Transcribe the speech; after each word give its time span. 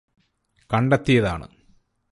കണ്ടെത്തിയതാണ് 0.71 1.47